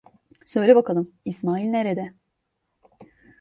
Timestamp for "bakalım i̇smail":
0.75-1.69